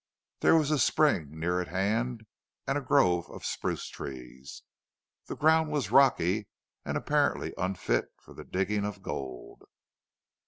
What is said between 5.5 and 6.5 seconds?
was rocky,